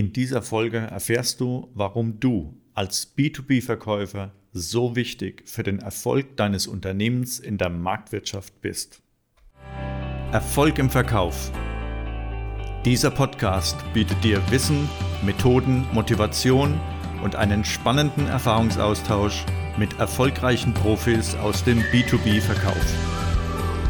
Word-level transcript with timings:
In 0.00 0.14
dieser 0.14 0.40
Folge 0.40 0.78
erfährst 0.78 1.42
du, 1.42 1.68
warum 1.74 2.20
du 2.20 2.58
als 2.72 3.14
B2B-Verkäufer 3.18 4.32
so 4.50 4.96
wichtig 4.96 5.42
für 5.44 5.62
den 5.62 5.80
Erfolg 5.80 6.38
deines 6.38 6.66
Unternehmens 6.66 7.38
in 7.38 7.58
der 7.58 7.68
Marktwirtschaft 7.68 8.62
bist. 8.62 9.02
Erfolg 10.32 10.78
im 10.78 10.88
Verkauf. 10.88 11.52
Dieser 12.86 13.10
Podcast 13.10 13.76
bietet 13.92 14.24
dir 14.24 14.40
Wissen, 14.50 14.88
Methoden, 15.22 15.86
Motivation 15.92 16.80
und 17.22 17.36
einen 17.36 17.62
spannenden 17.62 18.26
Erfahrungsaustausch 18.26 19.44
mit 19.76 19.98
erfolgreichen 19.98 20.72
Profis 20.72 21.34
aus 21.34 21.62
dem 21.62 21.78
B2B-Verkauf. 21.92 22.94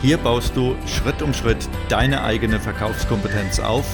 Hier 0.02 0.18
baust 0.18 0.56
du 0.56 0.74
Schritt 0.88 1.22
um 1.22 1.32
Schritt 1.32 1.68
deine 1.88 2.24
eigene 2.24 2.58
Verkaufskompetenz 2.58 3.60
auf 3.60 3.86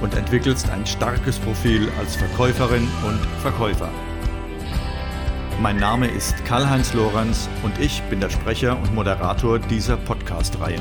und 0.00 0.14
entwickelst 0.14 0.70
ein 0.70 0.86
starkes 0.86 1.38
Profil 1.38 1.88
als 1.98 2.16
Verkäuferin 2.16 2.88
und 3.06 3.18
Verkäufer. 3.40 3.90
Mein 5.60 5.78
Name 5.78 6.08
ist 6.08 6.44
Karl-Heinz 6.44 6.94
Lorenz 6.94 7.48
und 7.64 7.78
ich 7.80 8.00
bin 8.04 8.20
der 8.20 8.30
Sprecher 8.30 8.78
und 8.78 8.94
Moderator 8.94 9.58
dieser 9.58 9.96
Podcast-Reihe. 9.96 10.80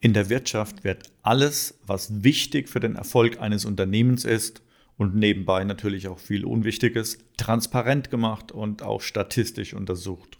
In 0.00 0.12
der 0.12 0.28
Wirtschaft 0.28 0.84
wird 0.84 1.10
alles, 1.22 1.78
was 1.86 2.22
wichtig 2.22 2.68
für 2.68 2.80
den 2.80 2.96
Erfolg 2.96 3.40
eines 3.40 3.64
Unternehmens 3.64 4.24
ist 4.24 4.62
und 4.98 5.14
nebenbei 5.14 5.64
natürlich 5.64 6.08
auch 6.08 6.18
viel 6.18 6.44
Unwichtiges, 6.44 7.18
transparent 7.38 8.10
gemacht 8.10 8.52
und 8.52 8.82
auch 8.82 9.00
statistisch 9.00 9.72
untersucht. 9.72 10.38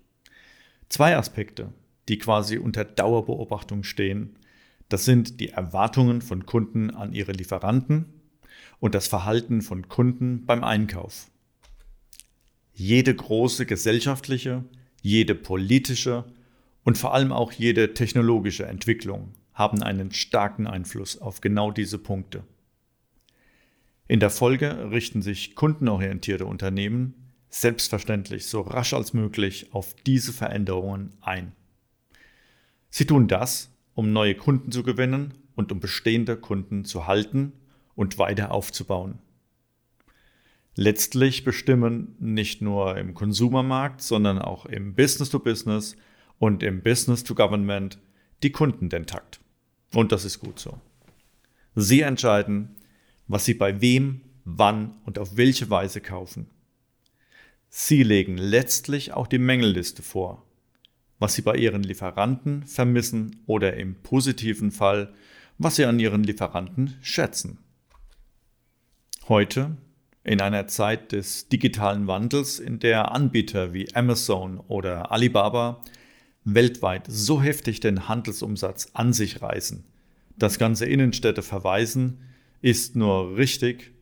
Zwei 0.88 1.16
Aspekte, 1.16 1.72
die 2.08 2.18
quasi 2.18 2.58
unter 2.58 2.84
Dauerbeobachtung 2.84 3.82
stehen, 3.82 4.38
das 4.88 5.04
sind 5.04 5.40
die 5.40 5.50
Erwartungen 5.50 6.22
von 6.22 6.46
Kunden 6.46 6.90
an 6.90 7.12
ihre 7.12 7.32
Lieferanten 7.32 8.06
und 8.78 8.94
das 8.94 9.08
Verhalten 9.08 9.62
von 9.62 9.88
Kunden 9.88 10.46
beim 10.46 10.62
Einkauf. 10.62 11.30
Jede 12.72 13.14
große 13.14 13.66
gesellschaftliche, 13.66 14.64
jede 15.02 15.34
politische 15.34 16.24
und 16.84 16.98
vor 16.98 17.14
allem 17.14 17.32
auch 17.32 17.52
jede 17.52 17.94
technologische 17.94 18.66
Entwicklung 18.66 19.32
haben 19.54 19.82
einen 19.82 20.12
starken 20.12 20.66
Einfluss 20.66 21.18
auf 21.18 21.40
genau 21.40 21.70
diese 21.70 21.98
Punkte. 21.98 22.44
In 24.08 24.20
der 24.20 24.30
Folge 24.30 24.90
richten 24.90 25.22
sich 25.22 25.56
kundenorientierte 25.56 26.46
Unternehmen 26.46 27.14
selbstverständlich 27.48 28.46
so 28.46 28.60
rasch 28.60 28.92
als 28.92 29.14
möglich 29.14 29.72
auf 29.72 29.94
diese 30.06 30.32
Veränderungen 30.32 31.16
ein. 31.22 31.52
Sie 32.90 33.06
tun 33.06 33.28
das, 33.28 33.70
um 33.96 34.12
neue 34.12 34.34
Kunden 34.34 34.70
zu 34.70 34.82
gewinnen 34.82 35.32
und 35.56 35.72
um 35.72 35.80
bestehende 35.80 36.36
Kunden 36.36 36.84
zu 36.84 37.06
halten 37.06 37.52
und 37.94 38.18
weiter 38.18 38.52
aufzubauen. 38.52 39.18
Letztlich 40.74 41.44
bestimmen 41.44 42.14
nicht 42.20 42.60
nur 42.60 42.98
im 42.98 43.14
Konsumermarkt, 43.14 44.02
sondern 44.02 44.38
auch 44.38 44.66
im 44.66 44.94
Business-to-Business 44.94 45.96
und 46.38 46.62
im 46.62 46.82
Business-to-Government 46.82 47.98
die 48.42 48.52
Kunden 48.52 48.90
den 48.90 49.06
Takt. 49.06 49.40
Und 49.94 50.12
das 50.12 50.26
ist 50.26 50.40
gut 50.40 50.58
so. 50.58 50.78
Sie 51.74 52.02
entscheiden, 52.02 52.76
was 53.26 53.46
sie 53.46 53.54
bei 53.54 53.80
wem, 53.80 54.20
wann 54.44 54.92
und 55.06 55.18
auf 55.18 55.38
welche 55.38 55.70
Weise 55.70 56.02
kaufen. 56.02 56.50
Sie 57.70 58.02
legen 58.02 58.36
letztlich 58.36 59.14
auch 59.14 59.26
die 59.26 59.38
Mängelliste 59.38 60.02
vor 60.02 60.45
was 61.18 61.34
sie 61.34 61.42
bei 61.42 61.56
ihren 61.56 61.82
Lieferanten 61.82 62.64
vermissen 62.64 63.36
oder 63.46 63.74
im 63.76 63.94
positiven 63.96 64.70
Fall, 64.70 65.12
was 65.58 65.76
sie 65.76 65.84
an 65.84 65.98
ihren 65.98 66.22
Lieferanten 66.22 66.94
schätzen. 67.00 67.58
Heute, 69.28 69.76
in 70.22 70.40
einer 70.40 70.66
Zeit 70.66 71.12
des 71.12 71.48
digitalen 71.48 72.06
Wandels, 72.06 72.58
in 72.58 72.78
der 72.78 73.12
Anbieter 73.12 73.72
wie 73.72 73.94
Amazon 73.94 74.58
oder 74.58 75.12
Alibaba 75.12 75.80
weltweit 76.44 77.06
so 77.08 77.42
heftig 77.42 77.80
den 77.80 78.08
Handelsumsatz 78.08 78.90
an 78.92 79.12
sich 79.12 79.42
reißen, 79.42 79.84
dass 80.36 80.58
ganze 80.58 80.86
Innenstädte 80.86 81.42
verweisen, 81.42 82.20
ist 82.60 82.96
nur 82.96 83.36
richtig, 83.36 83.92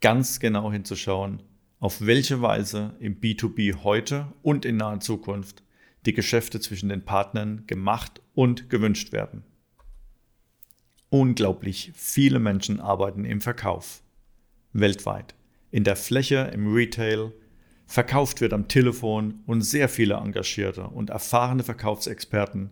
ganz 0.00 0.40
genau 0.40 0.72
hinzuschauen, 0.72 1.42
auf 1.78 2.00
welche 2.00 2.42
Weise 2.42 2.94
im 3.00 3.20
B2B 3.20 3.82
heute 3.82 4.26
und 4.42 4.64
in 4.64 4.76
naher 4.76 5.00
Zukunft 5.00 5.62
die 6.06 6.12
Geschäfte 6.12 6.60
zwischen 6.60 6.88
den 6.88 7.04
Partnern 7.04 7.64
gemacht 7.66 8.20
und 8.34 8.68
gewünscht 8.70 9.12
werden. 9.12 9.44
Unglaublich 11.10 11.92
viele 11.94 12.38
Menschen 12.38 12.80
arbeiten 12.80 13.24
im 13.24 13.40
Verkauf. 13.40 14.02
Weltweit. 14.72 15.34
In 15.70 15.84
der 15.84 15.96
Fläche, 15.96 16.50
im 16.52 16.72
Retail. 16.72 17.32
Verkauft 17.86 18.40
wird 18.40 18.54
am 18.54 18.68
Telefon 18.68 19.42
und 19.46 19.60
sehr 19.62 19.88
viele 19.88 20.14
engagierte 20.14 20.86
und 20.86 21.10
erfahrene 21.10 21.62
Verkaufsexperten 21.62 22.70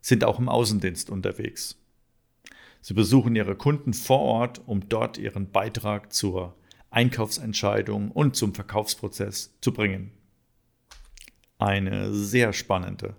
sind 0.00 0.24
auch 0.24 0.38
im 0.38 0.48
Außendienst 0.48 1.10
unterwegs. 1.10 1.78
Sie 2.80 2.94
besuchen 2.94 3.36
ihre 3.36 3.54
Kunden 3.54 3.92
vor 3.92 4.20
Ort, 4.20 4.62
um 4.66 4.88
dort 4.88 5.18
ihren 5.18 5.50
Beitrag 5.50 6.12
zur 6.12 6.56
Einkaufsentscheidung 6.90 8.10
und 8.10 8.34
zum 8.34 8.54
Verkaufsprozess 8.54 9.56
zu 9.60 9.72
bringen 9.72 10.12
eine 11.62 12.12
sehr 12.12 12.52
spannende, 12.52 13.14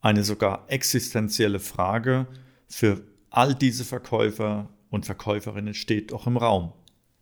eine 0.00 0.22
sogar 0.22 0.64
existenzielle 0.68 1.58
Frage 1.58 2.28
für 2.68 3.02
all 3.30 3.54
diese 3.54 3.84
Verkäufer 3.84 4.68
und 4.90 5.06
Verkäuferinnen 5.06 5.74
steht 5.74 6.12
doch 6.12 6.28
im 6.28 6.36
Raum. 6.36 6.72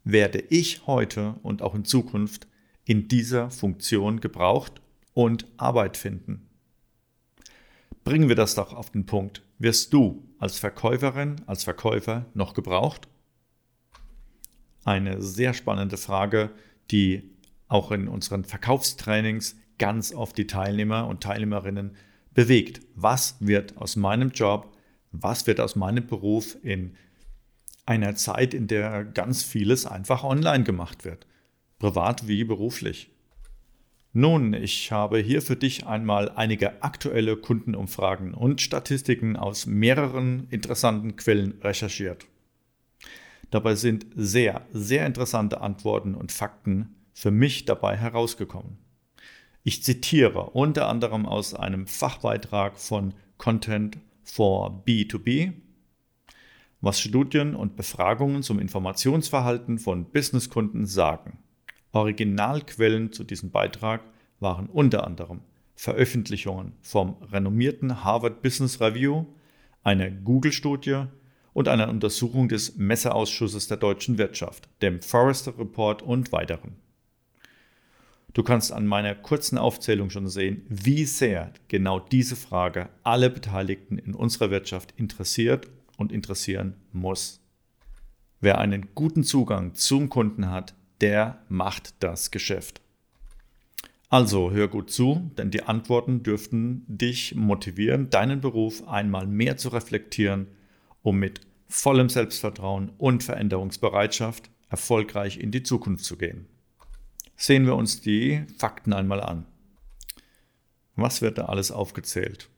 Werde 0.04 0.40
ich 0.50 0.86
heute 0.86 1.36
und 1.42 1.62
auch 1.62 1.74
in 1.74 1.86
Zukunft 1.86 2.46
in 2.84 3.08
dieser 3.08 3.50
Funktion 3.50 4.20
gebraucht 4.20 4.82
und 5.14 5.46
Arbeit 5.56 5.96
finden? 5.96 6.50
Bringen 8.04 8.28
wir 8.28 8.36
das 8.36 8.54
doch 8.54 8.74
auf 8.74 8.90
den 8.90 9.06
Punkt. 9.06 9.42
Wirst 9.58 9.92
du 9.94 10.28
als 10.38 10.58
Verkäuferin, 10.58 11.36
als 11.46 11.64
Verkäufer 11.64 12.26
noch 12.34 12.52
gebraucht? 12.52 13.08
Eine 14.84 15.22
sehr 15.22 15.54
spannende 15.54 15.96
Frage, 15.96 16.50
die 16.90 17.30
auch 17.68 17.90
in 17.90 18.06
unseren 18.08 18.44
Verkaufstrainings 18.44 19.56
ganz 19.82 20.14
oft 20.14 20.38
die 20.38 20.46
Teilnehmer 20.46 21.08
und 21.08 21.24
Teilnehmerinnen 21.24 21.96
bewegt. 22.34 22.82
Was 22.94 23.34
wird 23.40 23.76
aus 23.78 23.96
meinem 23.96 24.30
Job, 24.30 24.76
was 25.10 25.48
wird 25.48 25.58
aus 25.58 25.74
meinem 25.74 26.06
Beruf 26.06 26.56
in 26.62 26.94
einer 27.84 28.14
Zeit, 28.14 28.54
in 28.54 28.68
der 28.68 29.04
ganz 29.04 29.42
vieles 29.42 29.84
einfach 29.84 30.22
online 30.22 30.62
gemacht 30.62 31.04
wird, 31.04 31.26
privat 31.80 32.28
wie 32.28 32.44
beruflich. 32.44 33.10
Nun, 34.12 34.54
ich 34.54 34.92
habe 34.92 35.18
hier 35.18 35.42
für 35.42 35.56
dich 35.56 35.84
einmal 35.84 36.30
einige 36.30 36.80
aktuelle 36.84 37.36
Kundenumfragen 37.36 38.34
und 38.34 38.60
Statistiken 38.60 39.36
aus 39.36 39.66
mehreren 39.66 40.46
interessanten 40.50 41.16
Quellen 41.16 41.60
recherchiert. 41.60 42.26
Dabei 43.50 43.74
sind 43.74 44.06
sehr, 44.14 44.64
sehr 44.72 45.06
interessante 45.06 45.60
Antworten 45.60 46.14
und 46.14 46.30
Fakten 46.30 46.94
für 47.12 47.32
mich 47.32 47.64
dabei 47.64 47.96
herausgekommen. 47.96 48.78
Ich 49.64 49.84
zitiere 49.84 50.50
unter 50.50 50.88
anderem 50.88 51.24
aus 51.24 51.54
einem 51.54 51.86
Fachbeitrag 51.86 52.78
von 52.80 53.14
Content 53.38 53.98
for 54.24 54.82
B2B, 54.84 55.52
was 56.80 56.98
Studien 56.98 57.54
und 57.54 57.76
Befragungen 57.76 58.42
zum 58.42 58.58
Informationsverhalten 58.58 59.78
von 59.78 60.10
Businesskunden 60.10 60.84
sagen. 60.84 61.38
Originalquellen 61.92 63.12
zu 63.12 63.22
diesem 63.22 63.52
Beitrag 63.52 64.02
waren 64.40 64.66
unter 64.66 65.06
anderem 65.06 65.42
Veröffentlichungen 65.76 66.72
vom 66.80 67.22
renommierten 67.30 68.02
Harvard 68.02 68.42
Business 68.42 68.80
Review, 68.80 69.26
einer 69.84 70.10
Google-Studie 70.10 71.04
und 71.52 71.68
einer 71.68 71.88
Untersuchung 71.88 72.48
des 72.48 72.76
Messeausschusses 72.78 73.68
der 73.68 73.76
deutschen 73.76 74.18
Wirtschaft, 74.18 74.68
dem 74.80 75.00
Forrester 75.02 75.56
Report 75.56 76.02
und 76.02 76.32
weiteren. 76.32 76.76
Du 78.34 78.42
kannst 78.42 78.72
an 78.72 78.86
meiner 78.86 79.14
kurzen 79.14 79.58
Aufzählung 79.58 80.08
schon 80.08 80.28
sehen, 80.28 80.64
wie 80.68 81.04
sehr 81.04 81.52
genau 81.68 82.00
diese 82.00 82.36
Frage 82.36 82.88
alle 83.02 83.28
Beteiligten 83.28 83.98
in 83.98 84.14
unserer 84.14 84.50
Wirtschaft 84.50 84.94
interessiert 84.96 85.68
und 85.98 86.12
interessieren 86.12 86.76
muss. 86.92 87.40
Wer 88.40 88.58
einen 88.58 88.94
guten 88.94 89.22
Zugang 89.22 89.74
zum 89.74 90.08
Kunden 90.08 90.50
hat, 90.50 90.74
der 91.00 91.42
macht 91.48 92.02
das 92.02 92.30
Geschäft. 92.30 92.80
Also 94.08 94.50
hör 94.50 94.68
gut 94.68 94.90
zu, 94.90 95.30
denn 95.36 95.50
die 95.50 95.62
Antworten 95.62 96.22
dürften 96.22 96.84
dich 96.86 97.34
motivieren, 97.34 98.10
deinen 98.10 98.40
Beruf 98.40 98.86
einmal 98.88 99.26
mehr 99.26 99.56
zu 99.56 99.68
reflektieren, 99.68 100.48
um 101.02 101.18
mit 101.18 101.40
vollem 101.68 102.08
Selbstvertrauen 102.08 102.92
und 102.98 103.22
Veränderungsbereitschaft 103.22 104.50
erfolgreich 104.68 105.38
in 105.38 105.50
die 105.50 105.62
Zukunft 105.62 106.04
zu 106.04 106.16
gehen. 106.16 106.46
Sehen 107.36 107.66
wir 107.66 107.74
uns 107.74 108.00
die 108.00 108.44
Fakten 108.58 108.92
einmal 108.92 109.20
an. 109.20 109.46
Was 110.96 111.22
wird 111.22 111.38
da 111.38 111.46
alles 111.46 111.70
aufgezählt? 111.70 112.48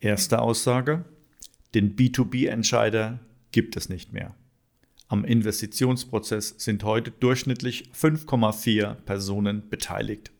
Erste 0.00 0.40
Aussage, 0.40 1.04
den 1.74 1.96
B2B-Entscheider 1.96 3.20
gibt 3.52 3.76
es 3.76 3.88
nicht 3.88 4.12
mehr. 4.12 4.34
Am 5.08 5.24
Investitionsprozess 5.24 6.54
sind 6.58 6.84
heute 6.84 7.10
durchschnittlich 7.10 7.90
5,4 7.92 8.94
Personen 8.94 9.68
beteiligt. 9.68 10.30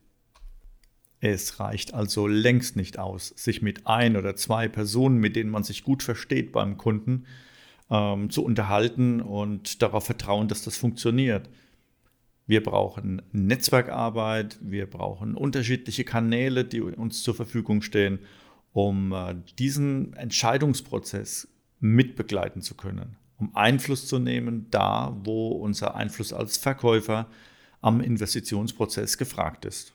Es 1.20 1.60
reicht 1.60 1.92
also 1.92 2.26
längst 2.26 2.76
nicht 2.76 2.98
aus, 2.98 3.34
sich 3.36 3.60
mit 3.60 3.86
ein 3.86 4.16
oder 4.16 4.36
zwei 4.36 4.68
Personen, 4.68 5.18
mit 5.18 5.36
denen 5.36 5.50
man 5.50 5.64
sich 5.64 5.84
gut 5.84 6.02
versteht 6.02 6.52
beim 6.52 6.78
Kunden, 6.78 7.26
ähm, 7.90 8.30
zu 8.30 8.44
unterhalten 8.44 9.20
und 9.20 9.82
darauf 9.82 10.06
vertrauen, 10.06 10.48
dass 10.48 10.62
das 10.62 10.78
funktioniert. 10.78 11.50
Wir 12.46 12.62
brauchen 12.62 13.22
Netzwerkarbeit, 13.32 14.58
wir 14.60 14.88
brauchen 14.88 15.34
unterschiedliche 15.36 16.04
Kanäle, 16.04 16.64
die 16.64 16.80
uns 16.80 17.22
zur 17.22 17.34
Verfügung 17.34 17.82
stehen, 17.82 18.20
um 18.72 19.12
äh, 19.12 19.36
diesen 19.58 20.14
Entscheidungsprozess 20.14 21.48
mitbegleiten 21.80 22.62
zu 22.62 22.74
können, 22.74 23.16
um 23.38 23.54
Einfluss 23.54 24.06
zu 24.06 24.18
nehmen, 24.18 24.66
da 24.70 25.16
wo 25.24 25.48
unser 25.48 25.94
Einfluss 25.94 26.32
als 26.32 26.56
Verkäufer 26.56 27.28
am 27.80 28.00
Investitionsprozess 28.00 29.16
gefragt 29.16 29.64
ist. 29.64 29.94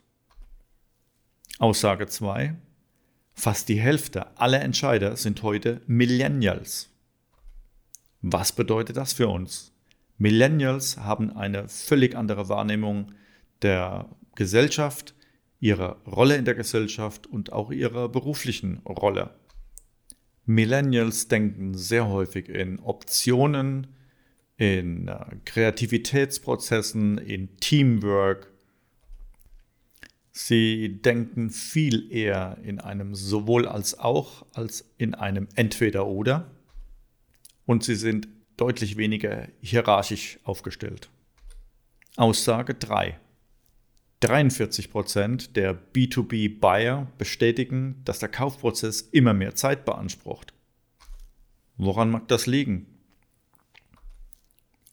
Aussage 1.60 2.08
2. 2.08 2.56
Fast 3.34 3.70
die 3.70 3.80
Hälfte 3.80 4.38
aller 4.40 4.62
Entscheider 4.62 5.16
sind 5.18 5.44
heute 5.44 5.82
Millennials. 5.88 6.90
Was 8.22 8.54
bedeutet 8.54 8.98
das 8.98 9.14
für 9.14 9.28
uns? 9.28 9.75
Millennials 10.18 10.98
haben 10.98 11.36
eine 11.36 11.68
völlig 11.68 12.16
andere 12.16 12.50
Wahrnehmung 12.50 13.12
der 13.62 14.10
Gesellschaft, 14.36 15.14
ihrer 15.60 15.98
Rolle 16.06 16.36
in 16.36 16.46
der 16.46 16.56
Gesellschaft 16.56 17.28
und 17.28 17.52
auch 17.52 17.72
ihrer 17.72 18.10
beruflichen 18.10 18.80
Rolle. 18.80 19.36
Millennials 20.46 21.28
denken 21.28 21.74
sehr 21.76 22.08
häufig 22.08 22.50
in 22.50 22.80
Optionen, 22.80 23.88
in 24.58 25.08
äh, 25.08 25.18
Kreativitätsprozessen, 25.44 27.18
in 27.18 27.58
Teamwork, 27.58 28.54
Sie 30.38 31.02
denken 31.02 31.50
viel 31.50 32.12
eher 32.12 32.58
in 32.62 32.82
einem 32.82 33.16
sowohl 33.16 33.66
als 33.66 33.98
auch 33.98 34.46
als 34.52 34.84
in 34.98 35.16
einem 35.16 35.48
entweder 35.56 36.08
oder 36.08 36.52
und 37.66 37.86
sie 37.86 37.96
sind 37.96 38.28
deutlich 38.58 38.98
weniger 38.98 39.48
hierarchisch 39.62 40.40
aufgestellt. 40.44 41.10
Aussage 42.16 42.74
3. 42.74 43.20
43 44.22 44.90
Prozent 44.90 45.56
der 45.56 45.78
B2B-Buyer 45.94 47.08
bestätigen, 47.18 48.02
dass 48.06 48.20
der 48.20 48.30
Kaufprozess 48.30 49.02
immer 49.02 49.34
mehr 49.34 49.56
Zeit 49.56 49.86
beansprucht. 49.86 50.54
Woran 51.78 52.10
mag 52.10 52.28
das 52.30 52.46
liegen? 52.46 52.88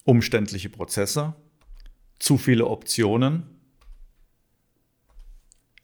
Umständliche 0.03 0.69
Prozesse, 0.69 1.33
zu 2.19 2.37
viele 2.37 2.67
Optionen, 2.67 3.43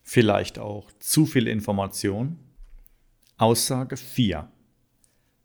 vielleicht 0.04 0.60
auch 0.60 0.92
zu 1.00 1.26
viel 1.26 1.48
Information. 1.48 2.38
Aussage 3.38 3.96
4. 3.96 4.52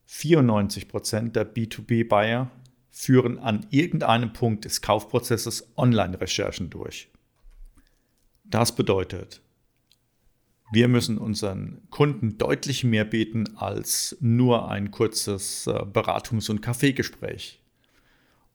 94% 0.09 1.31
der 1.33 1.53
B2B-Buyer 1.53 2.51
führen 2.91 3.39
an 3.39 3.67
irgendeinem 3.71 4.33
Punkt 4.33 4.65
des 4.65 4.81
Kaufprozesses 4.81 5.73
Online-Recherchen 5.77 6.71
durch. 6.71 7.09
Das 8.45 8.75
bedeutet, 8.77 9.43
wir 10.73 10.89
müssen 10.89 11.19
unseren 11.19 11.83
Kunden 11.91 12.39
deutlich 12.39 12.85
mehr 12.85 13.05
bieten 13.05 13.57
als 13.57 14.17
nur 14.21 14.71
ein 14.71 14.91
kurzes 14.91 15.67
äh, 15.67 15.71
Beratungs- 15.71 16.51
und 16.51 16.63
Kaffeegespräch. 16.63 17.61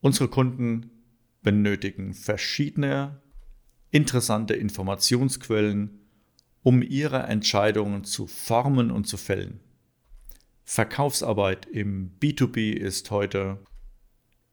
Unsere 0.02 0.30
Kunden 0.30 0.92
benötigen 1.42 2.14
verschiedene 2.14 3.22
interessante 3.92 4.54
Informationsquellen, 4.54 6.00
um 6.64 6.82
ihre 6.82 7.24
Entscheidungen 7.24 8.04
zu 8.04 8.28
formen 8.28 8.92
und 8.92 9.08
zu 9.08 9.18
fällen. 9.18 9.60
Verkaufsarbeit 10.72 11.66
im 11.66 12.12
B2B 12.22 12.74
ist 12.74 13.10
heute 13.10 13.58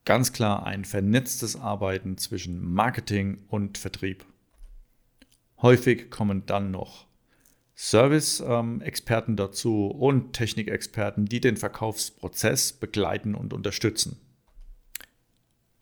ganz 0.06 0.32
klar 0.32 0.64
ein 0.64 0.86
vernetztes 0.86 1.56
Arbeiten 1.56 2.16
zwischen 2.16 2.72
Marketing 2.72 3.42
und 3.48 3.76
Vertrieb. 3.76 4.24
Häufig 5.60 6.10
kommen 6.10 6.46
dann 6.46 6.70
noch 6.70 7.04
Service-Experten 7.76 9.36
dazu 9.36 9.88
und 9.88 10.32
Technikexperten, 10.32 11.26
die 11.26 11.42
den 11.42 11.58
Verkaufsprozess 11.58 12.72
begleiten 12.72 13.34
und 13.34 13.52
unterstützen 13.52 14.18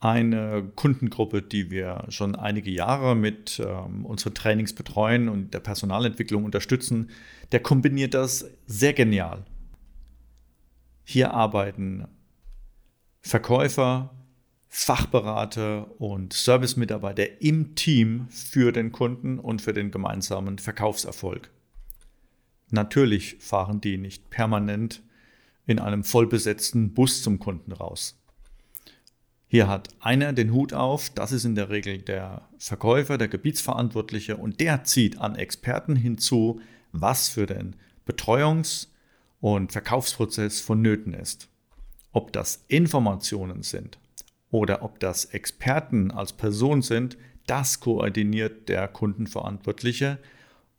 eine 0.05 0.71
Kundengruppe, 0.75 1.41
die 1.41 1.71
wir 1.71 2.05
schon 2.11 2.37
einige 2.37 2.71
Jahre 2.71 3.17
mit 3.17 3.59
ähm, 3.65 4.05
unseren 4.05 4.35
Trainings 4.35 4.75
betreuen 4.75 5.31
und 5.31 5.55
der 5.55 5.61
Personalentwicklung 5.61 6.45
unterstützen, 6.45 7.09
der 7.53 7.61
kombiniert 7.61 8.13
das 8.13 8.51
sehr 8.67 8.93
genial. 8.93 9.47
Hier 11.15 11.33
arbeiten 11.33 12.09
Verkäufer, 13.21 14.11
Fachberater 14.69 16.01
und 16.01 16.33
Servicemitarbeiter 16.33 17.41
im 17.41 17.77
Team 17.77 18.27
für 18.31 18.73
den 18.73 18.91
Kunden 18.91 19.39
und 19.39 19.63
für 19.63 19.73
den 19.73 19.93
gemeinsamen 19.93 20.59
Verkaufserfolg. 20.59 21.53
Natürlich 22.71 23.37
fahren 23.39 23.81
die 23.81 23.97
nicht 23.97 24.29
permanent 24.31 25.05
in 25.69 25.79
einem 25.79 26.03
vollbesetzten 26.03 26.95
Bus 26.95 27.23
zum 27.23 27.39
Kunden 27.39 27.71
raus. 27.71 28.21
Hier 29.47 29.69
hat 29.69 29.91
einer 30.01 30.33
den 30.33 30.53
Hut 30.53 30.73
auf, 30.73 31.11
das 31.11 31.31
ist 31.31 31.45
in 31.45 31.55
der 31.55 31.71
Regel 31.71 31.99
der 31.99 32.49
Verkäufer, 32.59 33.19
der 33.19 33.29
Gebietsverantwortliche 33.29 34.37
und 34.37 34.59
der 34.59 34.83
zieht 34.83 35.21
an 35.21 35.37
Experten 35.37 35.95
hinzu, 35.95 36.61
was 36.91 37.29
für 37.29 37.47
den 37.47 37.77
Betreuungs- 38.05 38.89
und 39.45 39.73
Verkaufsprozess 39.73 40.61
vonnöten 40.61 41.13
ist. 41.13 41.51
Ob 42.13 42.33
das 42.33 42.65
Informationen 42.67 43.63
sind 43.63 43.99
oder 44.51 44.83
ob 44.83 45.01
das 45.01 45.27
Experten 45.27 46.11
als 46.11 46.33
Person 46.33 46.81
sind, 46.81 47.19
das 47.47 47.79
koordiniert 47.79 48.71
der 48.71 48.89
Kundenverantwortliche 48.89 50.19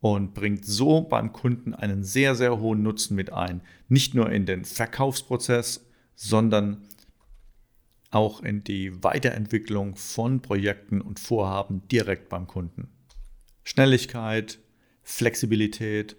und 0.00 0.34
bringt 0.34 0.64
so 0.64 1.02
beim 1.02 1.32
Kunden 1.32 1.74
einen 1.74 2.02
sehr, 2.02 2.34
sehr 2.34 2.58
hohen 2.58 2.82
Nutzen 2.82 3.14
mit 3.14 3.32
ein. 3.32 3.60
Nicht 3.86 4.14
nur 4.14 4.32
in 4.32 4.46
den 4.46 4.64
Verkaufsprozess, 4.64 5.86
sondern 6.16 6.88
auch 8.10 8.42
in 8.42 8.64
die 8.64 9.04
Weiterentwicklung 9.04 9.94
von 9.94 10.42
Projekten 10.42 11.00
und 11.00 11.20
Vorhaben 11.20 11.86
direkt 11.86 12.28
beim 12.28 12.48
Kunden. 12.48 12.88
Schnelligkeit, 13.62 14.58
Flexibilität 15.04 16.16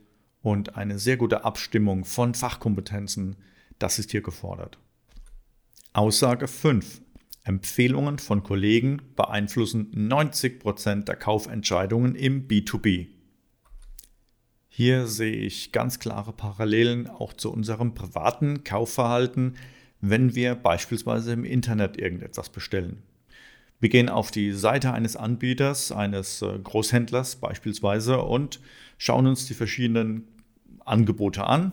und 0.48 0.78
eine 0.78 0.98
sehr 0.98 1.18
gute 1.18 1.44
Abstimmung 1.44 2.06
von 2.06 2.34
Fachkompetenzen, 2.34 3.36
das 3.80 4.00
ist 4.00 4.12
hier 4.12 4.22
gefordert. 4.22 4.80
Aussage 5.92 6.48
5. 6.48 7.02
Empfehlungen 7.44 8.18
von 8.18 8.44
Kollegen 8.44 9.02
beeinflussen 9.18 9.92
90% 9.94 11.04
der 11.04 11.18
Kaufentscheidungen 11.18 12.16
im 12.16 12.48
B2B. 12.48 13.08
Hier 14.70 15.08
sehe 15.08 15.36
ich 15.36 15.74
ganz 15.74 16.00
klare 16.00 16.32
Parallelen 16.32 17.08
auch 17.10 17.34
zu 17.34 17.52
unserem 17.52 17.94
privaten 17.94 18.64
Kaufverhalten, 18.64 19.58
wenn 20.00 20.34
wir 20.34 20.56
beispielsweise 20.56 21.34
im 21.34 21.44
Internet 21.44 21.98
irgendetwas 21.98 22.50
bestellen. 22.50 23.04
Wir 23.82 23.90
gehen 23.90 24.08
auf 24.08 24.32
die 24.32 24.54
Seite 24.54 24.94
eines 24.94 25.18
Anbieters, 25.18 25.92
eines 25.92 26.42
äh, 26.42 26.58
Großhändlers 26.58 27.36
beispielsweise 27.36 28.22
und 28.22 28.62
schauen 28.98 29.28
uns 29.28 29.46
die 29.46 29.54
verschiedenen 29.54 30.26
Angebote 30.88 31.46
an. 31.46 31.72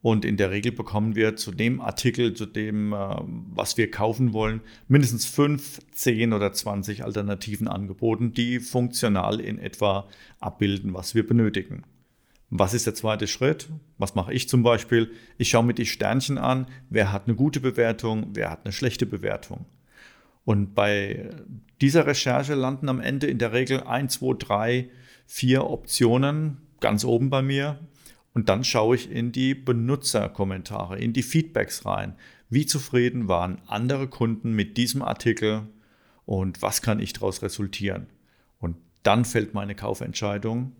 Und 0.00 0.24
in 0.24 0.36
der 0.36 0.52
Regel 0.52 0.70
bekommen 0.70 1.16
wir 1.16 1.34
zu 1.34 1.50
dem 1.50 1.80
Artikel, 1.80 2.34
zu 2.34 2.46
dem, 2.46 2.92
äh, 2.92 2.96
was 3.50 3.76
wir 3.76 3.90
kaufen 3.90 4.32
wollen, 4.32 4.60
mindestens 4.86 5.26
fünf, 5.26 5.80
zehn 5.92 6.32
oder 6.32 6.52
zwanzig 6.52 7.04
Alternativen 7.04 7.66
angeboten, 7.66 8.32
die 8.32 8.60
funktional 8.60 9.40
in 9.40 9.58
etwa 9.58 10.08
abbilden, 10.38 10.94
was 10.94 11.14
wir 11.16 11.26
benötigen. 11.26 11.82
Was 12.50 12.74
ist 12.74 12.86
der 12.86 12.94
zweite 12.94 13.26
Schritt? 13.26 13.68
Was 13.98 14.14
mache 14.14 14.32
ich 14.32 14.48
zum 14.48 14.62
Beispiel? 14.62 15.10
Ich 15.36 15.50
schaue 15.50 15.64
mir 15.64 15.74
die 15.74 15.84
Sternchen 15.84 16.38
an, 16.38 16.66
wer 16.88 17.12
hat 17.12 17.26
eine 17.26 17.34
gute 17.34 17.60
Bewertung, 17.60 18.28
wer 18.32 18.50
hat 18.50 18.64
eine 18.64 18.72
schlechte 18.72 19.04
Bewertung. 19.04 19.66
Und 20.44 20.74
bei 20.74 21.28
dieser 21.82 22.06
Recherche 22.06 22.54
landen 22.54 22.88
am 22.88 23.00
Ende 23.00 23.26
in 23.26 23.36
der 23.36 23.52
Regel 23.52 23.82
1, 23.82 24.14
2, 24.14 24.34
3, 24.38 24.88
4 25.26 25.68
Optionen 25.68 26.56
ganz 26.80 27.04
oben 27.04 27.28
bei 27.28 27.42
mir. 27.42 27.78
Und 28.38 28.48
dann 28.48 28.62
schaue 28.62 28.94
ich 28.94 29.10
in 29.10 29.32
die 29.32 29.52
Benutzerkommentare, 29.52 30.96
in 30.96 31.12
die 31.12 31.24
Feedbacks 31.24 31.84
rein. 31.84 32.14
Wie 32.48 32.66
zufrieden 32.66 33.26
waren 33.26 33.60
andere 33.66 34.06
Kunden 34.06 34.52
mit 34.52 34.76
diesem 34.76 35.02
Artikel 35.02 35.66
und 36.24 36.62
was 36.62 36.80
kann 36.80 37.00
ich 37.00 37.12
daraus 37.12 37.42
resultieren? 37.42 38.06
Und 38.60 38.76
dann 39.02 39.24
fällt 39.24 39.54
meine 39.54 39.74
Kaufentscheidung 39.74 40.70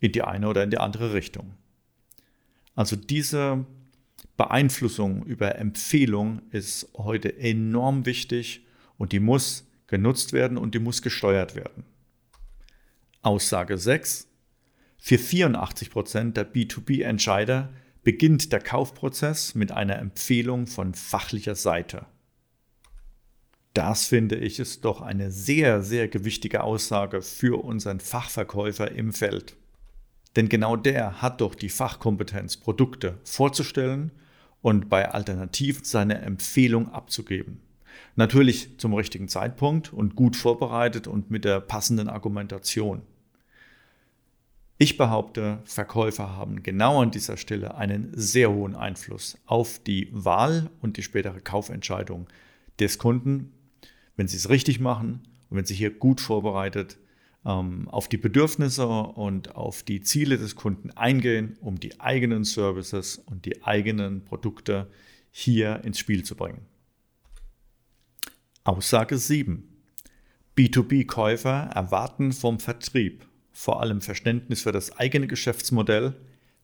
in 0.00 0.12
die 0.12 0.22
eine 0.22 0.48
oder 0.48 0.64
in 0.64 0.70
die 0.70 0.78
andere 0.78 1.12
Richtung. 1.12 1.52
Also 2.74 2.96
diese 2.96 3.66
Beeinflussung 4.38 5.26
über 5.26 5.56
Empfehlung 5.58 6.40
ist 6.52 6.88
heute 6.96 7.36
enorm 7.36 8.06
wichtig 8.06 8.66
und 8.96 9.12
die 9.12 9.20
muss 9.20 9.70
genutzt 9.88 10.32
werden 10.32 10.56
und 10.56 10.74
die 10.74 10.78
muss 10.78 11.02
gesteuert 11.02 11.54
werden. 11.54 11.84
Aussage 13.20 13.76
6. 13.76 14.26
Für 15.06 15.18
84 15.18 15.90
Prozent 15.90 16.38
der 16.38 16.50
B2B-Entscheider 16.50 17.68
beginnt 18.04 18.54
der 18.54 18.60
Kaufprozess 18.60 19.54
mit 19.54 19.70
einer 19.70 19.98
Empfehlung 19.98 20.66
von 20.66 20.94
fachlicher 20.94 21.56
Seite. 21.56 22.06
Das 23.74 24.06
finde 24.06 24.36
ich 24.36 24.58
ist 24.58 24.86
doch 24.86 25.02
eine 25.02 25.30
sehr, 25.30 25.82
sehr 25.82 26.08
gewichtige 26.08 26.62
Aussage 26.62 27.20
für 27.20 27.62
unseren 27.62 28.00
Fachverkäufer 28.00 28.92
im 28.92 29.12
Feld. 29.12 29.58
Denn 30.36 30.48
genau 30.48 30.74
der 30.74 31.20
hat 31.20 31.42
doch 31.42 31.54
die 31.54 31.68
Fachkompetenz, 31.68 32.56
Produkte 32.56 33.18
vorzustellen 33.24 34.10
und 34.62 34.88
bei 34.88 35.10
Alternativen 35.10 35.84
seine 35.84 36.22
Empfehlung 36.22 36.88
abzugeben. 36.88 37.60
Natürlich 38.16 38.78
zum 38.78 38.94
richtigen 38.94 39.28
Zeitpunkt 39.28 39.92
und 39.92 40.16
gut 40.16 40.34
vorbereitet 40.34 41.06
und 41.06 41.30
mit 41.30 41.44
der 41.44 41.60
passenden 41.60 42.08
Argumentation. 42.08 43.02
Ich 44.84 44.98
behaupte, 44.98 45.62
Verkäufer 45.64 46.36
haben 46.36 46.62
genau 46.62 47.00
an 47.00 47.10
dieser 47.10 47.38
Stelle 47.38 47.74
einen 47.74 48.10
sehr 48.12 48.52
hohen 48.52 48.76
Einfluss 48.76 49.38
auf 49.46 49.78
die 49.78 50.10
Wahl 50.12 50.68
und 50.82 50.98
die 50.98 51.02
spätere 51.02 51.40
Kaufentscheidung 51.40 52.26
des 52.78 52.98
Kunden, 52.98 53.54
wenn 54.16 54.28
sie 54.28 54.36
es 54.36 54.50
richtig 54.50 54.80
machen 54.80 55.22
und 55.48 55.56
wenn 55.56 55.64
sie 55.64 55.72
hier 55.72 55.90
gut 55.90 56.20
vorbereitet 56.20 56.98
ähm, 57.46 57.88
auf 57.88 58.08
die 58.08 58.18
Bedürfnisse 58.18 58.86
und 58.86 59.56
auf 59.56 59.84
die 59.84 60.02
Ziele 60.02 60.36
des 60.36 60.54
Kunden 60.54 60.90
eingehen, 60.90 61.56
um 61.62 61.80
die 61.80 61.98
eigenen 61.98 62.44
Services 62.44 63.16
und 63.16 63.46
die 63.46 63.64
eigenen 63.64 64.22
Produkte 64.26 64.90
hier 65.30 65.82
ins 65.82 65.98
Spiel 65.98 66.26
zu 66.26 66.36
bringen. 66.36 66.60
Aussage 68.64 69.16
7. 69.16 69.66
B2B-Käufer 70.58 71.70
erwarten 71.74 72.32
vom 72.32 72.60
Vertrieb 72.60 73.24
vor 73.54 73.80
allem 73.80 74.02
Verständnis 74.02 74.62
für 74.62 74.72
das 74.72 74.98
eigene 74.98 75.28
Geschäftsmodell, 75.28 76.14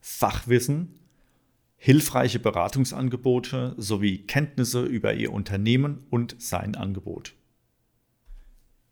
Fachwissen, 0.00 0.98
hilfreiche 1.76 2.40
Beratungsangebote 2.40 3.74
sowie 3.78 4.18
Kenntnisse 4.18 4.84
über 4.84 5.14
Ihr 5.14 5.32
Unternehmen 5.32 6.04
und 6.10 6.36
sein 6.38 6.74
Angebot. 6.74 7.34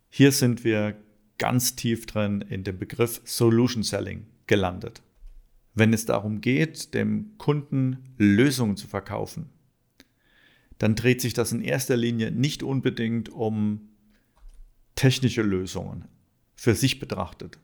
Hier 0.09 0.33
sind 0.33 0.65
wir 0.65 0.97
ganz 1.37 1.77
tief 1.77 2.07
drin 2.07 2.41
in 2.41 2.65
dem 2.65 2.79
Begriff 2.79 3.21
Solution 3.25 3.83
Selling 3.83 4.27
gelandet. 4.47 5.03
Wenn 5.75 5.93
es 5.93 6.07
darum 6.07 6.41
geht, 6.41 6.95
dem 6.95 7.37
Kunden 7.37 8.15
Lösungen 8.17 8.77
zu 8.77 8.87
verkaufen, 8.87 9.51
dann 10.79 10.95
dreht 10.95 11.21
sich 11.21 11.35
das 11.35 11.53
in 11.53 11.61
erster 11.61 11.97
Linie 11.97 12.31
nicht 12.31 12.63
unbedingt 12.63 13.29
um 13.29 13.89
technische 14.95 15.43
Lösungen 15.43 16.07
für 16.55 16.75
sich 16.75 16.99
betrachtet, 16.99 17.59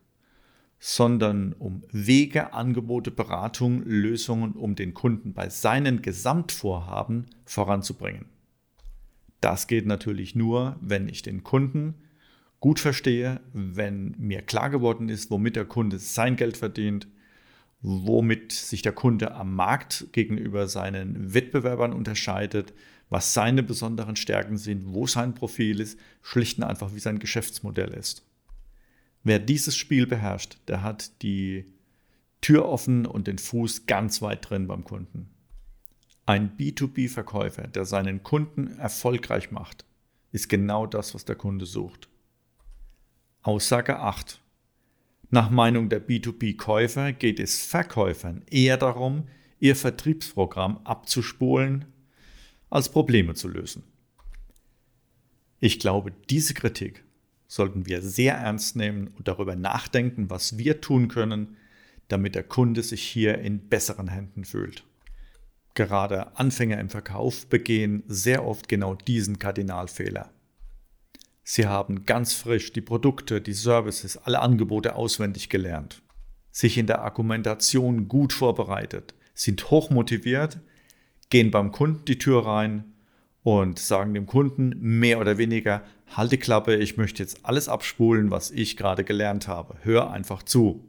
sondern 0.78 1.52
um 1.54 1.82
Wege, 1.90 2.52
Angebote, 2.52 3.10
Beratung, 3.10 3.82
Lösungen, 3.84 4.52
um 4.52 4.74
den 4.74 4.94
Kunden 4.94 5.32
bei 5.32 5.48
seinen 5.48 6.02
Gesamtvorhaben 6.02 7.26
voranzubringen. 7.44 8.26
Das 9.40 9.66
geht 9.66 9.86
natürlich 9.86 10.34
nur, 10.34 10.76
wenn 10.80 11.08
ich 11.08 11.22
den 11.22 11.42
Kunden 11.42 11.94
gut 12.60 12.80
verstehe, 12.80 13.40
wenn 13.52 14.14
mir 14.18 14.40
klar 14.40 14.70
geworden 14.70 15.10
ist, 15.10 15.30
womit 15.30 15.56
der 15.56 15.66
Kunde 15.66 15.98
sein 15.98 16.36
Geld 16.36 16.56
verdient, 16.56 17.06
womit 17.82 18.52
sich 18.52 18.80
der 18.80 18.92
Kunde 18.92 19.34
am 19.34 19.54
Markt 19.54 20.06
gegenüber 20.12 20.66
seinen 20.66 21.34
Wettbewerbern 21.34 21.92
unterscheidet, 21.92 22.72
was 23.10 23.34
seine 23.34 23.62
besonderen 23.62 24.16
Stärken 24.16 24.56
sind, 24.56 24.94
wo 24.94 25.06
sein 25.06 25.34
Profil 25.34 25.80
ist, 25.80 25.98
schlicht 26.22 26.56
und 26.56 26.64
einfach 26.64 26.94
wie 26.94 27.00
sein 27.00 27.18
Geschäftsmodell 27.18 27.92
ist. 27.92 28.26
Wer 29.24 29.38
dieses 29.38 29.74
Spiel 29.74 30.06
beherrscht, 30.06 30.58
der 30.68 30.82
hat 30.82 31.22
die 31.22 31.64
Tür 32.42 32.68
offen 32.68 33.06
und 33.06 33.26
den 33.26 33.38
Fuß 33.38 33.86
ganz 33.86 34.20
weit 34.20 34.48
drin 34.48 34.66
beim 34.66 34.84
Kunden. 34.84 35.30
Ein 36.26 36.56
B2B-Verkäufer, 36.58 37.66
der 37.66 37.86
seinen 37.86 38.22
Kunden 38.22 38.78
erfolgreich 38.78 39.50
macht, 39.50 39.86
ist 40.30 40.48
genau 40.48 40.86
das, 40.86 41.14
was 41.14 41.24
der 41.24 41.36
Kunde 41.36 41.64
sucht. 41.64 42.08
Aussage 43.42 43.98
8. 43.98 44.42
Nach 45.30 45.48
Meinung 45.48 45.88
der 45.88 46.06
B2B-Käufer 46.06 47.12
geht 47.12 47.40
es 47.40 47.64
Verkäufern 47.64 48.42
eher 48.50 48.76
darum, 48.76 49.26
ihr 49.58 49.74
Vertriebsprogramm 49.74 50.78
abzuspulen, 50.84 51.86
als 52.68 52.90
Probleme 52.90 53.34
zu 53.34 53.48
lösen. 53.48 53.84
Ich 55.60 55.78
glaube, 55.78 56.12
diese 56.28 56.52
Kritik 56.52 57.04
sollten 57.54 57.86
wir 57.86 58.02
sehr 58.02 58.34
ernst 58.34 58.74
nehmen 58.74 59.06
und 59.16 59.28
darüber 59.28 59.54
nachdenken, 59.54 60.28
was 60.28 60.58
wir 60.58 60.80
tun 60.80 61.06
können, 61.06 61.56
damit 62.08 62.34
der 62.34 62.42
Kunde 62.42 62.82
sich 62.82 63.02
hier 63.04 63.38
in 63.38 63.68
besseren 63.68 64.08
Händen 64.08 64.44
fühlt. 64.44 64.84
Gerade 65.74 66.36
Anfänger 66.36 66.80
im 66.80 66.90
Verkauf 66.90 67.46
begehen 67.46 68.02
sehr 68.08 68.44
oft 68.44 68.68
genau 68.68 68.96
diesen 68.96 69.38
Kardinalfehler. 69.38 70.32
Sie 71.44 71.68
haben 71.68 72.06
ganz 72.06 72.34
frisch 72.34 72.72
die 72.72 72.80
Produkte, 72.80 73.40
die 73.40 73.52
Services, 73.52 74.16
alle 74.16 74.40
Angebote 74.40 74.96
auswendig 74.96 75.48
gelernt, 75.48 76.02
sich 76.50 76.76
in 76.76 76.88
der 76.88 77.02
Argumentation 77.02 78.08
gut 78.08 78.32
vorbereitet, 78.32 79.14
sind 79.32 79.70
hochmotiviert, 79.70 80.58
gehen 81.30 81.52
beim 81.52 81.70
Kunden 81.70 82.04
die 82.04 82.18
Tür 82.18 82.46
rein 82.46 82.93
und 83.44 83.78
sagen 83.78 84.14
dem 84.14 84.26
Kunden 84.26 84.74
mehr 84.80 85.20
oder 85.20 85.36
weniger, 85.36 85.82
halt 86.16 86.32
die 86.32 86.38
Klappe, 86.38 86.76
ich 86.76 86.96
möchte 86.96 87.22
jetzt 87.22 87.44
alles 87.44 87.68
abspulen, 87.68 88.30
was 88.30 88.50
ich 88.50 88.76
gerade 88.76 89.04
gelernt 89.04 89.46
habe. 89.46 89.76
Hör 89.82 90.10
einfach 90.10 90.42
zu. 90.42 90.88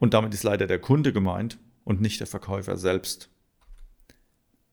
Und 0.00 0.12
damit 0.12 0.34
ist 0.34 0.42
leider 0.42 0.66
der 0.66 0.80
Kunde 0.80 1.12
gemeint 1.12 1.56
und 1.84 2.00
nicht 2.00 2.18
der 2.18 2.26
Verkäufer 2.26 2.76
selbst. 2.76 3.30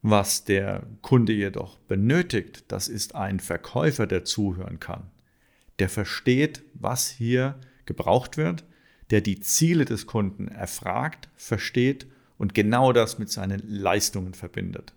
Was 0.01 0.45
der 0.45 0.87
Kunde 1.03 1.31
jedoch 1.31 1.77
benötigt, 1.77 2.65
das 2.69 2.87
ist 2.87 3.13
ein 3.13 3.39
Verkäufer, 3.39 4.07
der 4.07 4.25
zuhören 4.25 4.79
kann, 4.79 5.11
der 5.77 5.89
versteht, 5.89 6.63
was 6.73 7.07
hier 7.07 7.59
gebraucht 7.85 8.35
wird, 8.35 8.65
der 9.11 9.21
die 9.21 9.41
Ziele 9.41 9.85
des 9.85 10.07
Kunden 10.07 10.47
erfragt, 10.47 11.29
versteht 11.35 12.07
und 12.39 12.55
genau 12.55 12.93
das 12.93 13.19
mit 13.19 13.29
seinen 13.29 13.61
Leistungen 13.67 14.33
verbindet. 14.33 14.95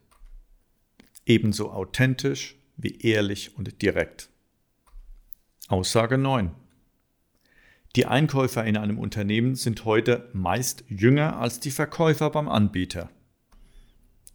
Ebenso 1.26 1.70
authentisch 1.70 2.56
wie 2.76 2.98
ehrlich 3.00 3.56
und 3.56 3.80
direkt. 3.80 4.28
Aussage 5.68 6.18
9. 6.18 6.50
Die 7.96 8.06
Einkäufer 8.06 8.64
in 8.64 8.76
einem 8.76 8.98
Unternehmen 8.98 9.54
sind 9.54 9.84
heute 9.84 10.28
meist 10.34 10.84
jünger 10.88 11.38
als 11.38 11.60
die 11.60 11.70
Verkäufer 11.70 12.28
beim 12.30 12.48
Anbieter. 12.48 13.08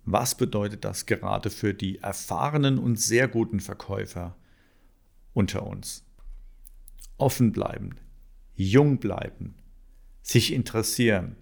Was 0.06 0.36
bedeutet 0.36 0.86
das 0.86 1.06
gerade 1.06 1.52
für 1.52 1.74
die 1.76 2.00
erfahrenen 2.00 2.80
und 2.80 3.00
sehr 3.00 3.28
guten 3.28 3.60
Verkäufer 3.60 4.36
unter 5.34 5.68
uns? 5.68 6.04
Offen 7.18 7.52
bleiben, 7.52 7.98
jung 8.56 8.98
bleiben, 8.98 9.56
sich 10.24 10.54
interessieren, 10.54 11.36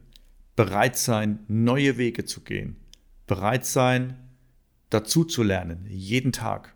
bereit 0.58 0.98
sein, 0.98 1.39
neue 1.48 1.98
Wege 1.98 2.25
zu 2.25 2.42
gehen, 2.42 2.75
bereit 3.27 3.66
sein, 3.66 4.26
dazu 4.89 5.24
zu 5.24 5.44
lernen, 5.44 5.86
jeden 5.89 6.32
Tag. 6.32 6.75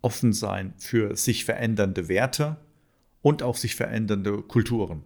Offen 0.00 0.32
sein 0.32 0.74
für 0.78 1.16
sich 1.16 1.44
verändernde 1.44 2.08
Werte 2.08 2.56
und 3.20 3.42
auch 3.42 3.56
sich 3.56 3.76
verändernde 3.76 4.42
Kulturen. 4.42 5.04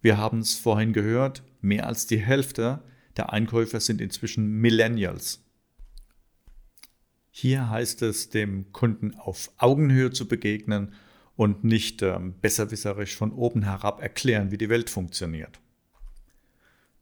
Wir 0.00 0.18
haben 0.18 0.40
es 0.40 0.56
vorhin 0.56 0.92
gehört, 0.92 1.42
mehr 1.60 1.86
als 1.86 2.06
die 2.06 2.18
Hälfte 2.18 2.82
der 3.16 3.32
Einkäufer 3.32 3.80
sind 3.80 4.00
inzwischen 4.00 4.60
Millennials. 4.60 5.44
Hier 7.30 7.70
heißt 7.70 8.02
es, 8.02 8.30
dem 8.30 8.72
Kunden 8.72 9.14
auf 9.14 9.52
Augenhöhe 9.58 10.10
zu 10.10 10.26
begegnen 10.26 10.94
und 11.36 11.62
nicht 11.62 12.02
ähm, 12.02 12.34
besserwisserisch 12.40 13.14
von 13.14 13.32
oben 13.32 13.62
herab 13.62 14.02
erklären, 14.02 14.50
wie 14.50 14.58
die 14.58 14.68
Welt 14.68 14.90
funktioniert. 14.90 15.60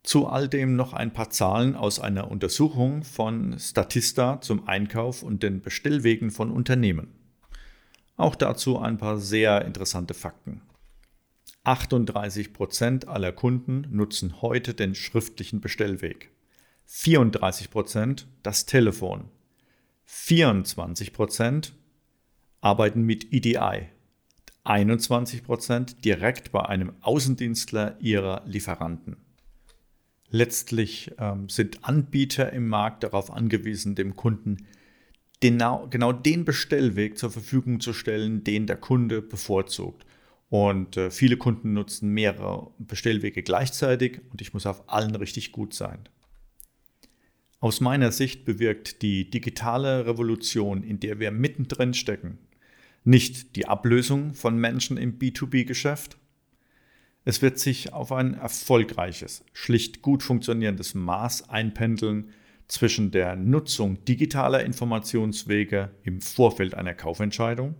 Zu 0.07 0.29
all 0.29 0.49
dem 0.49 0.77
noch 0.77 0.93
ein 0.93 1.13
paar 1.13 1.31
Zahlen 1.31 1.75
aus 1.75 1.99
einer 1.99 2.31
Untersuchung 2.31 3.03
von 3.03 3.59
Statista 3.59 4.41
zum 4.41 4.69
Einkauf 4.69 5.25
und 5.25 5.43
den 5.43 5.63
Bestellwegen 5.63 6.31
von 6.31 6.53
Unternehmen. 6.53 7.09
Auch 8.17 8.37
dazu 8.37 8.79
ein 8.79 8.99
paar 8.99 9.19
sehr 9.19 9.65
interessante 9.65 10.15
Fakten. 10.15 10.63
38 11.65 12.53
Prozent 12.53 13.09
aller 13.09 13.33
Kunden 13.33 13.85
nutzen 13.91 14.41
heute 14.43 14.75
den 14.75 14.95
schriftlichen 14.95 15.61
Bestellweg. 15.61 16.31
34 16.85 17.69
Prozent 17.71 18.29
das 18.45 18.65
Telefon. 18.65 19.25
24 20.05 21.13
Prozent 21.13 21.73
arbeiten 22.61 23.03
mit 23.03 23.33
EDI. 23.33 23.89
21 24.63 25.43
Prozent 25.43 26.05
direkt 26.05 26.53
bei 26.53 26.65
einem 26.65 26.93
Außendienstler 27.01 27.97
ihrer 27.99 28.45
Lieferanten. 28.47 29.26
Letztlich 30.31 31.13
ähm, 31.19 31.49
sind 31.49 31.85
Anbieter 31.85 32.53
im 32.53 32.69
Markt 32.69 33.05
darauf 33.05 33.31
angewiesen, 33.31 33.95
dem 33.95 34.17
Kunden 34.17 34.67
genau, 35.41 35.87
genau 35.89 36.13
den 36.13 36.45
Bestellweg 36.45 37.19
zur 37.19 37.31
Verfügung 37.31 37.81
zu 37.81 37.93
stellen, 37.93 38.45
den 38.45 38.67
der 38.67 38.77
Kunde 38.77 39.23
bevorzugt. 39.23 40.05
Und 40.49 40.97
äh, 40.97 41.11
viele 41.11 41.37
Kunden 41.37 41.73
nutzen 41.73 42.11
mehrere 42.11 42.71
Bestellwege 42.79 43.43
gleichzeitig 43.43 44.21
und 44.31 44.41
ich 44.41 44.55
muss 44.55 44.67
auf 44.67 44.89
allen 44.89 45.15
richtig 45.15 45.53
gut 45.53 45.75
sein. 45.75 46.09
Aus 47.59 47.81
meiner 47.81 48.13
Sicht 48.13 48.45
bewirkt 48.45 49.03
die 49.03 49.29
digitale 49.29 50.07
Revolution, 50.07 50.83
in 50.83 51.01
der 51.01 51.19
wir 51.19 51.31
mittendrin 51.31 51.95
stecken, 51.95 52.39
nicht 53.03 53.57
die 53.57 53.67
Ablösung 53.67 54.35
von 54.35 54.59
Menschen 54.59 54.97
im 54.97 55.19
B2B-Geschäft. 55.19 56.19
Es 57.27 57.43
wird 57.43 57.59
sich 57.59 57.93
auf 57.93 58.13
ein 58.13 58.35
erfolgreiches, 58.35 59.45
schlicht 59.53 60.01
gut 60.01 60.23
funktionierendes 60.23 60.95
Maß 60.95 61.51
einpendeln 61.51 62.31
zwischen 62.69 63.11
der 63.11 63.35
Nutzung 63.35 64.05
digitaler 64.05 64.65
Informationswege 64.65 65.91
im 66.05 66.21
Vorfeld 66.21 66.75
einer 66.75 66.95
Kaufentscheidung 66.95 67.75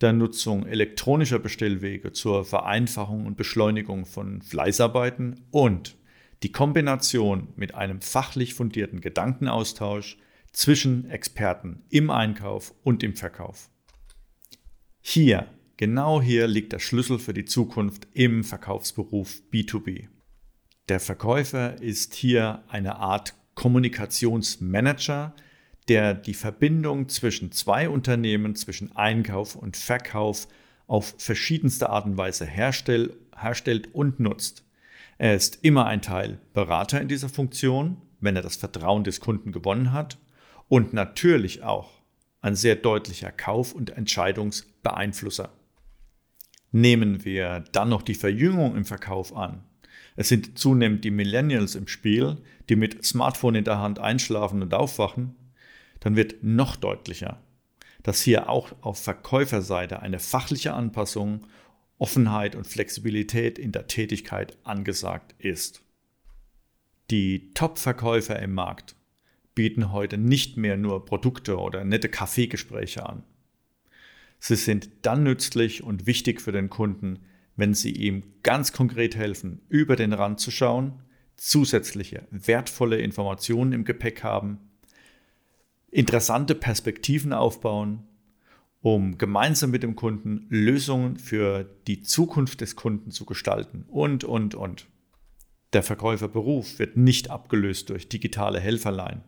der 0.00 0.12
Nutzung 0.12 0.66
elektronischer 0.66 1.38
Bestellwege 1.38 2.12
zur 2.12 2.44
Vereinfachung 2.44 3.26
und 3.26 3.36
Beschleunigung 3.36 4.06
von 4.06 4.42
Fleißarbeiten 4.42 5.40
und 5.52 5.96
die 6.42 6.52
Kombination 6.52 7.48
mit 7.54 7.76
einem 7.76 8.00
fachlich 8.00 8.54
fundierten 8.54 9.00
Gedankenaustausch 9.00 10.18
zwischen 10.52 11.08
Experten 11.10 11.82
im 11.90 12.10
Einkauf 12.10 12.74
und 12.82 13.04
im 13.04 13.14
Verkauf. 13.14 13.70
Hier, 15.00 15.46
genau 15.78 16.20
hier 16.20 16.46
liegt 16.46 16.74
der 16.74 16.78
Schlüssel 16.80 17.18
für 17.18 17.32
die 17.32 17.46
Zukunft 17.46 18.06
im 18.12 18.44
Verkaufsberuf 18.44 19.40
B2B. 19.50 20.08
Der 20.90 21.00
Verkäufer 21.00 21.80
ist 21.80 22.12
hier 22.14 22.62
eine 22.68 22.96
Art 22.96 23.34
Kommunikationsmanager, 23.54 25.34
der 25.88 26.14
die 26.14 26.34
Verbindung 26.34 27.08
zwischen 27.08 27.50
zwei 27.52 27.88
Unternehmen, 27.88 28.54
zwischen 28.54 28.94
Einkauf 28.94 29.56
und 29.56 29.76
Verkauf 29.76 30.46
auf 30.86 31.14
verschiedenste 31.18 31.90
Art 31.90 32.06
und 32.06 32.16
Weise 32.16 32.46
herstell, 32.46 33.16
herstellt 33.36 33.94
und 33.94 34.20
nutzt. 34.20 34.64
Er 35.18 35.34
ist 35.34 35.58
immer 35.62 35.86
ein 35.86 36.02
Teil 36.02 36.38
Berater 36.54 37.00
in 37.00 37.08
dieser 37.08 37.28
Funktion, 37.28 38.00
wenn 38.20 38.36
er 38.36 38.42
das 38.42 38.56
Vertrauen 38.56 39.04
des 39.04 39.20
Kunden 39.20 39.52
gewonnen 39.52 39.92
hat 39.92 40.18
und 40.68 40.92
natürlich 40.92 41.62
auch 41.62 41.90
ein 42.40 42.54
sehr 42.54 42.76
deutlicher 42.76 43.32
Kauf- 43.32 43.72
und 43.72 43.90
Entscheidungsbeeinflusser. 43.90 45.50
Nehmen 46.70 47.24
wir 47.24 47.64
dann 47.72 47.88
noch 47.88 48.02
die 48.02 48.14
Verjüngung 48.14 48.76
im 48.76 48.84
Verkauf 48.84 49.34
an. 49.34 49.62
Es 50.16 50.28
sind 50.28 50.58
zunehmend 50.58 51.04
die 51.04 51.10
Millennials 51.10 51.74
im 51.74 51.88
Spiel, 51.88 52.38
die 52.68 52.76
mit 52.76 53.04
Smartphone 53.04 53.54
in 53.54 53.64
der 53.64 53.78
Hand 53.78 53.98
einschlafen 53.98 54.62
und 54.62 54.74
aufwachen 54.74 55.34
dann 56.00 56.16
wird 56.16 56.42
noch 56.42 56.76
deutlicher, 56.76 57.40
dass 58.02 58.22
hier 58.22 58.48
auch 58.48 58.72
auf 58.80 59.02
Verkäuferseite 59.02 60.00
eine 60.00 60.18
fachliche 60.18 60.74
Anpassung, 60.74 61.46
Offenheit 61.98 62.54
und 62.54 62.66
Flexibilität 62.66 63.58
in 63.58 63.72
der 63.72 63.88
Tätigkeit 63.88 64.56
angesagt 64.64 65.34
ist. 65.38 65.82
Die 67.10 67.52
Top-Verkäufer 67.54 68.38
im 68.38 68.54
Markt 68.54 68.94
bieten 69.54 69.90
heute 69.92 70.18
nicht 70.18 70.56
mehr 70.56 70.76
nur 70.76 71.04
Produkte 71.04 71.58
oder 71.58 71.84
nette 71.84 72.08
Kaffeegespräche 72.08 73.04
an. 73.04 73.24
Sie 74.38 74.56
sind 74.56 74.88
dann 75.02 75.22
nützlich 75.22 75.82
und 75.82 76.06
wichtig 76.06 76.40
für 76.40 76.52
den 76.52 76.70
Kunden, 76.70 77.20
wenn 77.56 77.74
sie 77.74 77.90
ihm 77.90 78.22
ganz 78.42 78.72
konkret 78.72 79.16
helfen, 79.16 79.60
über 79.68 79.96
den 79.96 80.12
Rand 80.12 80.40
zu 80.40 80.50
schauen, 80.50 81.02
zusätzliche 81.36 82.26
wertvolle 82.30 82.98
Informationen 82.98 83.72
im 83.72 83.84
Gepäck 83.84 84.22
haben 84.22 84.60
interessante 85.90 86.54
Perspektiven 86.54 87.32
aufbauen, 87.32 88.04
um 88.80 89.18
gemeinsam 89.18 89.70
mit 89.70 89.82
dem 89.82 89.96
Kunden 89.96 90.46
Lösungen 90.48 91.16
für 91.16 91.68
die 91.86 92.02
Zukunft 92.02 92.60
des 92.60 92.76
Kunden 92.76 93.10
zu 93.10 93.24
gestalten 93.24 93.84
und, 93.88 94.24
und, 94.24 94.54
und. 94.54 94.86
Der 95.72 95.82
Verkäuferberuf 95.82 96.78
wird 96.78 96.96
nicht 96.96 97.30
abgelöst 97.30 97.90
durch 97.90 98.08
digitale 98.08 98.60
Helferlein. 98.60 99.22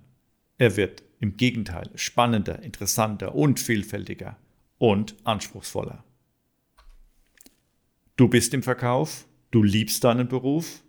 Er 0.56 0.76
wird 0.76 1.02
im 1.18 1.36
Gegenteil 1.36 1.90
spannender, 1.94 2.62
interessanter 2.62 3.34
und 3.34 3.60
vielfältiger 3.60 4.36
und 4.80 5.14
anspruchsvoller. 5.24 6.02
Du 8.16 8.28
bist 8.28 8.54
im 8.54 8.62
Verkauf, 8.62 9.26
du 9.50 9.62
liebst 9.62 10.02
deinen 10.02 10.26
Beruf, 10.26 10.82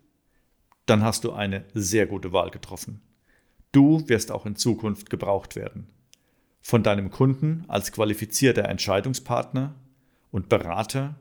dann 0.85 1.03
hast 1.03 1.25
du 1.25 1.33
eine 1.33 1.65
sehr 1.73 2.07
gute 2.07 2.31
Wahl 2.31 2.51
getroffen. 2.51 3.01
Du 3.73 4.07
wirst 4.07 4.31
auch 4.31 4.45
in 4.45 4.55
Zukunft 4.55 5.09
gebraucht 5.09 5.57
werden. 5.57 5.87
Von 6.61 6.83
deinem 6.83 7.11
Kunden 7.11 7.65
als 7.67 7.91
qualifizierter 7.91 8.63
Entscheidungspartner 8.63 9.75
und 10.31 10.47
Berater 10.47 11.19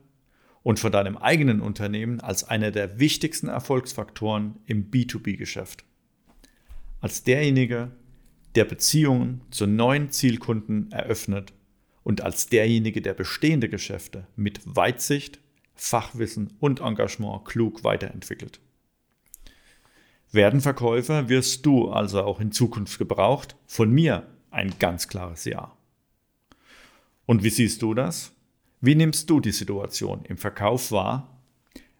und 0.63 0.79
von 0.79 0.93
deinem 0.93 1.17
eigenen 1.17 1.59
Unternehmen 1.59 2.21
als 2.21 2.45
einer 2.45 2.71
der 2.71 2.99
wichtigsten 2.99 3.49
Erfolgsfaktoren 3.49 4.55
im 4.65 4.89
B2B-Geschäft. 4.91 5.83
Als 7.01 7.23
derjenige, 7.23 7.91
der 8.55 8.63
Beziehungen 8.63 9.41
zu 9.51 9.67
neuen 9.67 10.09
Zielkunden 10.11 10.89
eröffnet 10.91 11.53
und 12.03 12.21
als 12.21 12.47
derjenige, 12.47 13.01
der 13.01 13.13
bestehende 13.13 13.69
Geschäfte 13.69 14.27
mit 14.35 14.61
Weitsicht, 14.65 15.39
Fachwissen 15.75 16.53
und 16.59 16.79
Engagement 16.79 17.45
klug 17.45 17.83
weiterentwickelt. 17.83 18.59
Werden 20.31 20.61
Verkäufer 20.61 21.27
wirst 21.27 21.65
du 21.65 21.89
also 21.89 22.23
auch 22.23 22.39
in 22.39 22.51
Zukunft 22.51 22.97
gebraucht? 22.97 23.55
Von 23.65 23.91
mir 23.91 24.27
ein 24.49 24.73
ganz 24.79 25.07
klares 25.07 25.45
Ja. 25.45 25.75
Und 27.25 27.43
wie 27.43 27.49
siehst 27.49 27.81
du 27.81 27.93
das? 27.93 28.33
Wie 28.79 28.95
nimmst 28.95 29.29
du 29.29 29.39
die 29.39 29.51
Situation 29.51 30.25
im 30.25 30.37
Verkauf 30.37 30.91
wahr? 30.91 31.41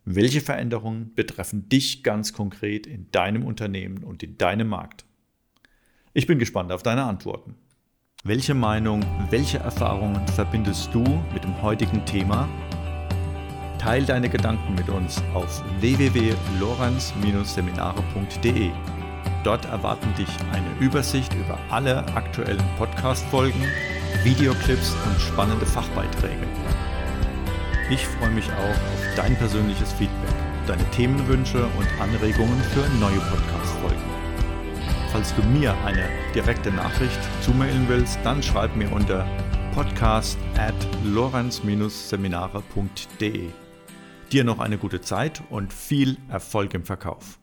Welche 0.03 0.41
Veränderungen 0.41 1.13
betreffen 1.13 1.69
dich 1.69 2.03
ganz 2.03 2.33
konkret 2.33 2.87
in 2.87 3.11
deinem 3.11 3.45
Unternehmen 3.45 4.03
und 4.03 4.23
in 4.23 4.37
deinem 4.37 4.69
Markt? 4.69 5.05
Ich 6.13 6.25
bin 6.25 6.39
gespannt 6.39 6.71
auf 6.71 6.83
deine 6.83 7.03
Antworten. 7.03 7.55
Welche 8.23 8.53
Meinung, 8.53 9.03
welche 9.31 9.57
Erfahrungen 9.57 10.27
verbindest 10.27 10.93
du 10.93 11.03
mit 11.33 11.43
dem 11.43 11.59
heutigen 11.63 12.05
Thema 12.05 12.47
Teil 13.79 14.05
deine 14.05 14.29
Gedanken 14.29 14.75
mit 14.75 14.89
uns 14.89 15.23
auf 15.33 15.63
www.lorenz-seminare.de. 15.79 18.69
Dort 19.43 19.65
erwarten 19.65 20.13
dich 20.19 20.29
eine 20.51 20.69
Übersicht 20.79 21.33
über 21.33 21.57
alle 21.71 22.05
aktuellen 22.13 22.61
Podcast-Folgen, 22.77 23.63
Videoclips 24.23 24.95
und 25.03 25.19
spannende 25.19 25.65
Fachbeiträge. 25.65 26.45
Ich 27.89 28.05
freue 28.05 28.29
mich 28.29 28.51
auch 28.51 28.69
auf 28.69 29.15
dein 29.15 29.35
persönliches 29.35 29.93
Feedback, 29.93 30.35
deine 30.67 30.87
Themenwünsche 30.91 31.65
und 31.65 31.87
Anregungen 31.99 32.61
für 32.65 32.87
neue 32.99 33.17
Podcast-Folgen. 33.17 33.60
Falls 35.11 35.35
du 35.35 35.43
mir 35.43 35.75
eine 35.83 36.07
direkte 36.33 36.71
Nachricht 36.71 37.19
zumailen 37.41 37.89
willst, 37.89 38.17
dann 38.23 38.41
schreib 38.41 38.73
mir 38.77 38.89
unter 38.93 39.27
podcast 39.75 40.39
at 40.57 40.73
lorenz-seminare.de. 41.03 43.49
Dir 44.31 44.43
noch 44.45 44.59
eine 44.59 44.77
gute 44.77 45.01
Zeit 45.01 45.43
und 45.49 45.73
viel 45.73 46.15
Erfolg 46.29 46.73
im 46.75 46.85
Verkauf. 46.85 47.40